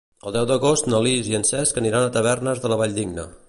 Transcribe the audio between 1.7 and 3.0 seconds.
aniran a Tavernes de la